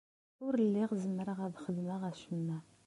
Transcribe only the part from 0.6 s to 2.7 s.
lliɣ zemreɣ ad xedmeɣ acemma.